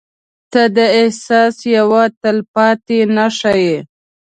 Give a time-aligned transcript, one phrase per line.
[0.51, 3.77] •ته د احساس یوه تلپاتې نښه یې.